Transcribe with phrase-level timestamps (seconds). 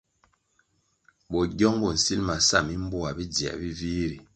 [1.31, 4.17] Bogyong bo nsil ma sa mimboa bidziē bi vih ri.